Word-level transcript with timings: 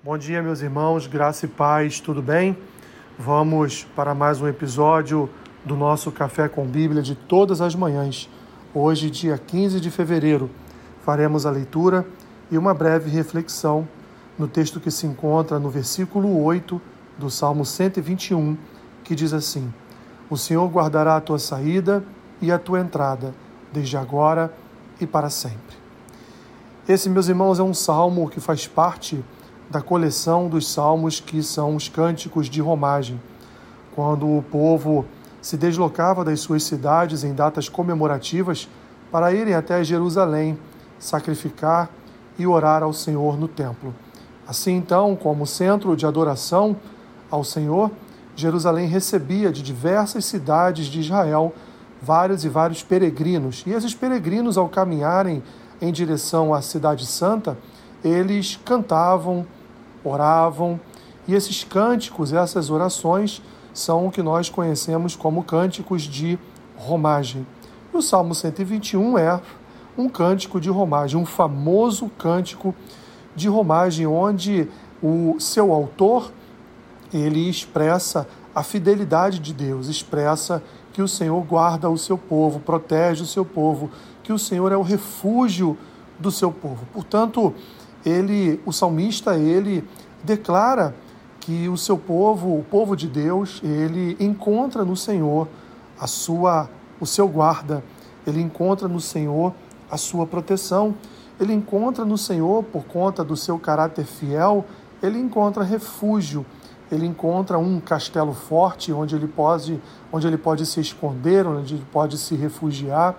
Bom 0.00 0.16
dia, 0.16 0.40
meus 0.40 0.62
irmãos, 0.62 1.08
graça 1.08 1.44
e 1.44 1.48
paz, 1.48 1.98
tudo 1.98 2.22
bem? 2.22 2.56
Vamos 3.18 3.82
para 3.96 4.14
mais 4.14 4.40
um 4.40 4.46
episódio 4.46 5.28
do 5.64 5.74
nosso 5.74 6.12
Café 6.12 6.48
com 6.48 6.64
Bíblia 6.64 7.02
de 7.02 7.16
todas 7.16 7.60
as 7.60 7.74
manhãs. 7.74 8.30
Hoje, 8.72 9.10
dia 9.10 9.36
15 9.36 9.80
de 9.80 9.90
fevereiro, 9.90 10.48
faremos 11.04 11.44
a 11.44 11.50
leitura 11.50 12.06
e 12.48 12.56
uma 12.56 12.72
breve 12.72 13.10
reflexão 13.10 13.88
no 14.38 14.46
texto 14.46 14.78
que 14.78 14.88
se 14.88 15.04
encontra 15.04 15.58
no 15.58 15.68
versículo 15.68 16.44
8 16.44 16.80
do 17.18 17.28
Salmo 17.28 17.64
121, 17.64 18.56
que 19.02 19.16
diz 19.16 19.32
assim: 19.32 19.74
O 20.30 20.36
Senhor 20.36 20.68
guardará 20.68 21.16
a 21.16 21.20
tua 21.20 21.40
saída 21.40 22.04
e 22.40 22.52
a 22.52 22.58
tua 22.58 22.78
entrada, 22.78 23.34
desde 23.72 23.96
agora 23.96 24.54
e 25.00 25.06
para 25.08 25.28
sempre. 25.28 25.76
Esse, 26.88 27.10
meus 27.10 27.26
irmãos, 27.26 27.58
é 27.58 27.64
um 27.64 27.74
salmo 27.74 28.30
que 28.30 28.38
faz 28.38 28.68
parte 28.68 29.20
da 29.70 29.80
coleção 29.80 30.48
dos 30.48 30.70
salmos 30.70 31.20
que 31.20 31.42
são 31.42 31.76
os 31.76 31.88
cânticos 31.88 32.48
de 32.48 32.60
romagem, 32.60 33.20
quando 33.94 34.26
o 34.26 34.42
povo 34.42 35.04
se 35.40 35.56
deslocava 35.56 36.24
das 36.24 36.40
suas 36.40 36.62
cidades 36.62 37.24
em 37.24 37.34
datas 37.34 37.68
comemorativas 37.68 38.68
para 39.10 39.32
irem 39.32 39.54
até 39.54 39.82
Jerusalém 39.84 40.58
sacrificar 40.98 41.90
e 42.38 42.46
orar 42.46 42.82
ao 42.82 42.92
Senhor 42.92 43.38
no 43.38 43.48
templo. 43.48 43.94
Assim, 44.46 44.76
então, 44.76 45.14
como 45.14 45.46
centro 45.46 45.94
de 45.96 46.06
adoração 46.06 46.76
ao 47.30 47.44
Senhor, 47.44 47.90
Jerusalém 48.34 48.86
recebia 48.88 49.50
de 49.52 49.62
diversas 49.62 50.24
cidades 50.24 50.86
de 50.86 51.00
Israel 51.00 51.52
vários 52.00 52.44
e 52.44 52.48
vários 52.48 52.82
peregrinos. 52.82 53.64
E 53.66 53.72
esses 53.72 53.94
peregrinos, 53.94 54.56
ao 54.56 54.68
caminharem 54.68 55.42
em 55.80 55.92
direção 55.92 56.54
à 56.54 56.62
Cidade 56.62 57.04
Santa, 57.04 57.58
eles 58.02 58.58
cantavam, 58.64 59.44
oravam, 60.04 60.80
e 61.26 61.34
esses 61.34 61.64
cânticos, 61.64 62.32
essas 62.32 62.70
orações, 62.70 63.42
são 63.72 64.06
o 64.06 64.10
que 64.10 64.22
nós 64.22 64.48
conhecemos 64.48 65.14
como 65.14 65.44
cânticos 65.44 66.02
de 66.02 66.38
romagem. 66.76 67.46
E 67.92 67.96
o 67.96 68.02
Salmo 68.02 68.34
121 68.34 69.18
é 69.18 69.40
um 69.96 70.08
cântico 70.08 70.60
de 70.60 70.70
romagem, 70.70 71.20
um 71.20 71.26
famoso 71.26 72.10
cântico 72.18 72.74
de 73.34 73.48
romagem, 73.48 74.06
onde 74.06 74.68
o 75.02 75.36
seu 75.38 75.72
autor 75.72 76.32
ele 77.12 77.48
expressa 77.48 78.26
a 78.54 78.62
fidelidade 78.62 79.38
de 79.38 79.52
Deus, 79.52 79.88
expressa 79.88 80.62
que 80.92 81.02
o 81.02 81.08
Senhor 81.08 81.40
guarda 81.44 81.88
o 81.88 81.96
seu 81.96 82.18
povo, 82.18 82.60
protege 82.60 83.22
o 83.22 83.26
seu 83.26 83.44
povo, 83.44 83.90
que 84.22 84.32
o 84.32 84.38
Senhor 84.38 84.72
é 84.72 84.76
o 84.76 84.82
refúgio 84.82 85.76
do 86.18 86.30
seu 86.30 86.50
povo. 86.50 86.86
Portanto, 86.92 87.54
ele, 88.04 88.60
o 88.64 88.72
salmista, 88.72 89.36
ele 89.36 89.84
declara 90.22 90.94
que 91.40 91.68
o 91.68 91.76
seu 91.76 91.96
povo, 91.96 92.58
o 92.58 92.64
povo 92.64 92.96
de 92.96 93.08
Deus, 93.08 93.60
ele 93.62 94.16
encontra 94.20 94.84
no 94.84 94.96
Senhor 94.96 95.48
a 95.98 96.06
sua, 96.06 96.68
o 97.00 97.06
seu 97.06 97.26
guarda, 97.26 97.82
ele 98.26 98.40
encontra 98.40 98.86
no 98.86 99.00
Senhor 99.00 99.54
a 99.90 99.96
sua 99.96 100.26
proteção, 100.26 100.94
ele 101.40 101.52
encontra 101.52 102.04
no 102.04 102.18
Senhor, 102.18 102.64
por 102.64 102.84
conta 102.84 103.24
do 103.24 103.36
seu 103.36 103.58
caráter 103.58 104.04
fiel, 104.04 104.64
ele 105.02 105.18
encontra 105.18 105.62
refúgio, 105.62 106.44
ele 106.90 107.06
encontra 107.06 107.58
um 107.58 107.80
castelo 107.80 108.32
forte 108.32 108.92
onde 108.92 109.14
ele 109.14 109.28
pode, 109.28 109.80
onde 110.12 110.26
ele 110.26 110.38
pode 110.38 110.66
se 110.66 110.80
esconder, 110.80 111.46
onde 111.46 111.74
ele 111.74 111.86
pode 111.92 112.18
se 112.18 112.34
refugiar. 112.34 113.16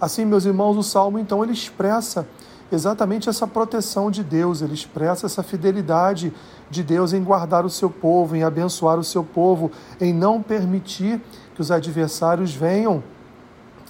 Assim, 0.00 0.24
meus 0.24 0.44
irmãos, 0.44 0.76
o 0.76 0.82
salmo 0.82 1.18
então 1.18 1.42
ele 1.42 1.52
expressa 1.52 2.26
exatamente 2.70 3.28
essa 3.28 3.46
proteção 3.46 4.10
de 4.10 4.22
Deus, 4.22 4.60
ele 4.60 4.74
expressa 4.74 5.26
essa 5.26 5.42
fidelidade 5.42 6.32
de 6.70 6.82
Deus 6.82 7.12
em 7.12 7.22
guardar 7.22 7.64
o 7.64 7.70
seu 7.70 7.88
povo, 7.88 8.36
em 8.36 8.42
abençoar 8.42 8.98
o 8.98 9.04
seu 9.04 9.24
povo, 9.24 9.70
em 10.00 10.12
não 10.12 10.42
permitir 10.42 11.20
que 11.54 11.60
os 11.60 11.70
adversários 11.70 12.54
venham 12.54 13.02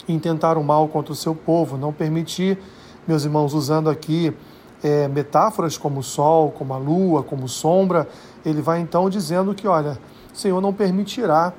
intentar 0.09 0.56
o 0.56 0.65
mal 0.65 0.88
contra 0.88 1.12
o 1.12 1.17
seu 1.17 1.34
povo, 1.34 1.77
não 1.77 1.93
permitir, 1.93 2.59
meus 3.06 3.25
irmãos, 3.25 3.53
usando 3.53 3.91
aqui 3.91 4.34
é, 4.83 5.09
metáforas 5.09 5.77
como 5.77 6.00
o 6.00 6.03
sol, 6.03 6.50
como 6.50 6.72
a 6.72 6.78
lua, 6.78 7.22
como 7.22 7.49
sombra, 7.49 8.09
ele 8.44 8.62
vai 8.62 8.81
então 8.81 9.11
dizendo 9.11 9.55
que, 9.55 9.67
olha, 9.67 9.99
o 10.33 10.37
Senhor 10.37 10.61
não 10.61 10.72
permitirá 10.72 11.53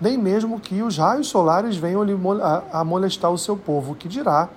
nem 0.00 0.18
mesmo 0.18 0.58
que 0.58 0.82
os 0.82 0.98
raios 0.98 1.28
solares 1.28 1.76
venham 1.76 2.02
a 2.72 2.84
molestar 2.84 3.30
o 3.30 3.38
seu 3.38 3.56
povo, 3.56 3.94
que 3.94 4.08
dirá, 4.08 4.48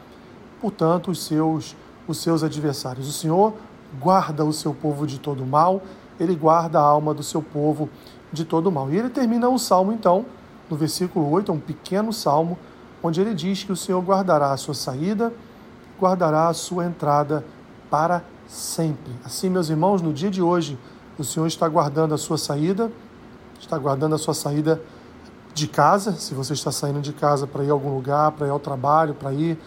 portanto, 0.59 1.11
os 1.11 1.23
seus 1.23 1.75
os 2.07 2.17
seus 2.17 2.43
adversários. 2.43 3.07
O 3.07 3.11
Senhor 3.11 3.53
guarda 3.99 4.43
o 4.45 4.53
seu 4.53 4.73
povo 4.73 5.05
de 5.05 5.19
todo 5.19 5.45
mal, 5.45 5.81
ele 6.19 6.35
guarda 6.35 6.79
a 6.79 6.83
alma 6.83 7.13
do 7.13 7.23
seu 7.23 7.41
povo 7.41 7.89
de 8.31 8.45
todo 8.45 8.71
mal. 8.71 8.91
E 8.91 8.97
ele 8.97 9.09
termina 9.09 9.49
o 9.49 9.57
salmo, 9.57 9.91
então, 9.91 10.25
no 10.69 10.75
versículo 10.75 11.29
8, 11.31 11.51
é 11.51 11.55
um 11.55 11.59
pequeno 11.59 12.11
salmo, 12.11 12.57
onde 13.01 13.21
ele 13.21 13.33
diz 13.33 13.63
que 13.63 13.71
o 13.71 13.75
Senhor 13.75 14.01
guardará 14.01 14.51
a 14.51 14.57
sua 14.57 14.73
saída, 14.73 15.33
guardará 15.99 16.47
a 16.47 16.53
sua 16.53 16.85
entrada 16.85 17.45
para 17.89 18.23
sempre. 18.47 19.11
Assim, 19.23 19.49
meus 19.49 19.69
irmãos, 19.69 20.01
no 20.01 20.13
dia 20.13 20.29
de 20.29 20.41
hoje, 20.41 20.77
o 21.17 21.23
Senhor 21.23 21.47
está 21.47 21.67
guardando 21.67 22.13
a 22.13 22.17
sua 22.17 22.37
saída, 22.37 22.91
está 23.59 23.77
guardando 23.77 24.15
a 24.15 24.17
sua 24.17 24.33
saída 24.33 24.81
de 25.53 25.67
casa, 25.67 26.13
se 26.13 26.35
você 26.35 26.53
está 26.53 26.71
saindo 26.71 27.01
de 27.01 27.11
casa 27.11 27.47
para 27.47 27.63
ir 27.63 27.69
a 27.69 27.73
algum 27.73 27.93
lugar, 27.93 28.31
para 28.33 28.45
ir 28.45 28.51
ao 28.51 28.59
trabalho, 28.59 29.15
para 29.15 29.33
ir 29.33 29.57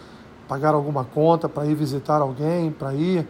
pagar 0.51 0.73
alguma 0.73 1.05
conta, 1.05 1.47
para 1.47 1.65
ir 1.65 1.75
visitar 1.75 2.19
alguém, 2.21 2.73
para 2.73 2.93
ir, 2.93 3.25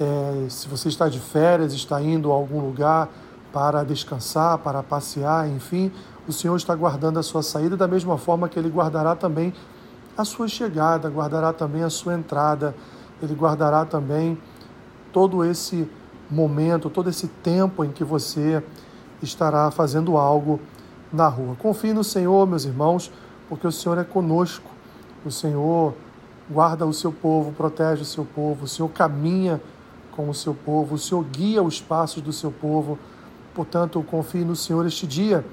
é, 0.00 0.46
se 0.48 0.66
você 0.66 0.88
está 0.88 1.06
de 1.06 1.20
férias, 1.20 1.74
está 1.74 2.00
indo 2.00 2.32
a 2.32 2.34
algum 2.34 2.60
lugar 2.60 3.10
para 3.52 3.84
descansar, 3.84 4.56
para 4.56 4.82
passear, 4.82 5.46
enfim, 5.50 5.92
o 6.26 6.32
Senhor 6.32 6.56
está 6.56 6.74
guardando 6.74 7.18
a 7.18 7.22
sua 7.22 7.42
saída 7.42 7.76
da 7.76 7.86
mesma 7.86 8.16
forma 8.16 8.48
que 8.48 8.58
Ele 8.58 8.70
guardará 8.70 9.14
também 9.14 9.52
a 10.16 10.24
sua 10.24 10.48
chegada, 10.48 11.10
guardará 11.10 11.52
também 11.52 11.82
a 11.82 11.90
sua 11.90 12.14
entrada, 12.14 12.74
Ele 13.22 13.34
guardará 13.34 13.84
também 13.84 14.38
todo 15.12 15.44
esse 15.44 15.86
momento, 16.30 16.88
todo 16.88 17.10
esse 17.10 17.28
tempo 17.28 17.84
em 17.84 17.90
que 17.90 18.02
você 18.02 18.64
estará 19.22 19.70
fazendo 19.70 20.16
algo 20.16 20.58
na 21.12 21.28
rua. 21.28 21.54
Confie 21.56 21.92
no 21.92 22.02
Senhor, 22.02 22.46
meus 22.46 22.64
irmãos, 22.64 23.12
porque 23.46 23.66
o 23.66 23.72
Senhor 23.72 23.98
é 23.98 24.04
conosco. 24.04 24.70
O 25.22 25.30
Senhor 25.30 25.92
guarda 26.48 26.86
o 26.86 26.92
seu 26.92 27.12
povo, 27.12 27.52
protege 27.52 28.02
o 28.02 28.04
seu 28.04 28.24
povo, 28.24 28.64
o 28.64 28.68
Senhor 28.68 28.88
caminha 28.88 29.60
com 30.12 30.28
o 30.28 30.34
seu 30.34 30.54
povo, 30.54 30.94
o 30.94 30.98
Senhor 30.98 31.24
guia 31.24 31.62
os 31.62 31.80
passos 31.80 32.22
do 32.22 32.32
seu 32.32 32.50
povo. 32.50 32.98
Portanto, 33.54 34.02
confie 34.02 34.44
no 34.44 34.56
Senhor 34.56 34.86
este 34.86 35.06
dia 35.06 35.44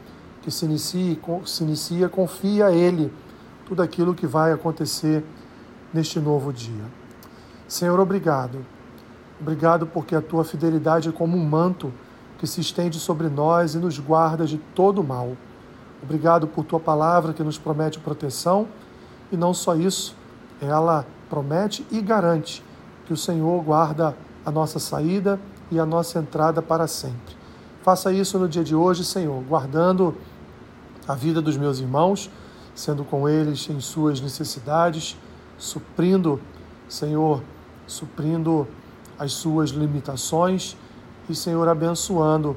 que 0.41 0.51
se 0.51 0.65
inicia, 0.65 1.17
se 1.45 1.63
inicia, 1.63 2.09
confia 2.09 2.67
a 2.67 2.71
Ele 2.71 3.11
tudo 3.65 3.81
aquilo 3.81 4.13
que 4.13 4.27
vai 4.27 4.51
acontecer 4.51 5.23
neste 5.93 6.19
novo 6.19 6.51
dia. 6.51 6.85
Senhor, 7.67 7.99
obrigado. 7.99 8.65
Obrigado 9.39 9.87
porque 9.87 10.15
a 10.15 10.21
tua 10.21 10.43
fidelidade 10.43 11.09
é 11.09 11.11
como 11.11 11.37
um 11.37 11.45
manto 11.45 11.93
que 12.37 12.45
se 12.45 12.61
estende 12.61 12.99
sobre 12.99 13.29
nós 13.29 13.73
e 13.73 13.77
nos 13.77 13.99
guarda 13.99 14.45
de 14.45 14.57
todo 14.75 15.03
mal. 15.03 15.35
Obrigado 16.01 16.47
por 16.47 16.65
tua 16.65 16.79
palavra 16.79 17.33
que 17.33 17.43
nos 17.43 17.57
promete 17.57 17.99
proteção 17.99 18.67
e 19.31 19.37
não 19.37 19.53
só 19.53 19.75
isso, 19.75 20.15
ela 20.63 21.05
promete 21.29 21.85
e 21.91 22.01
garante 22.01 22.63
que 23.05 23.13
o 23.13 23.17
Senhor 23.17 23.61
guarda 23.63 24.15
a 24.45 24.51
nossa 24.51 24.79
saída 24.79 25.39
e 25.71 25.79
a 25.79 25.85
nossa 25.85 26.19
entrada 26.19 26.61
para 26.61 26.87
sempre. 26.87 27.35
Faça 27.81 28.11
isso 28.11 28.37
no 28.39 28.47
dia 28.47 28.63
de 28.63 28.75
hoje, 28.75 29.03
Senhor, 29.03 29.43
guardando 29.43 30.15
a 31.07 31.15
vida 31.15 31.41
dos 31.41 31.57
meus 31.57 31.79
irmãos, 31.79 32.29
sendo 32.73 33.03
com 33.03 33.27
eles 33.27 33.69
em 33.69 33.79
suas 33.79 34.21
necessidades, 34.21 35.17
suprindo, 35.57 36.39
Senhor, 36.87 37.41
suprindo 37.85 38.67
as 39.19 39.33
suas 39.33 39.71
limitações 39.71 40.77
e, 41.29 41.35
Senhor, 41.35 41.67
abençoando 41.67 42.55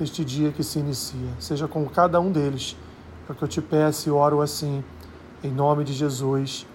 este 0.00 0.24
dia 0.24 0.52
que 0.52 0.62
se 0.62 0.78
inicia. 0.78 1.30
Seja 1.38 1.66
com 1.66 1.86
cada 1.86 2.20
um 2.20 2.30
deles, 2.30 2.76
para 3.26 3.34
que 3.34 3.42
eu 3.42 3.48
te 3.48 3.62
peço 3.62 4.08
e 4.08 4.12
oro 4.12 4.40
assim, 4.40 4.84
em 5.42 5.50
nome 5.50 5.84
de 5.84 5.92
Jesus. 5.92 6.66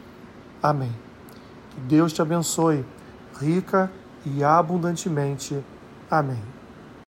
Amém. 0.62 0.92
Que 1.72 1.80
Deus 1.82 2.14
te 2.14 2.22
abençoe, 2.22 2.86
rica 3.40 3.92
e 4.26 4.44
abundantemente. 4.44 5.64
Amém. 6.10 6.61